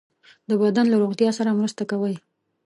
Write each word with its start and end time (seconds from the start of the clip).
د 0.49 0.51
بدن 0.61 0.85
له 0.89 0.97
روغتیا 1.03 1.29
سره 1.37 1.57
مرسته 1.59 1.83
کوي. 1.91 2.15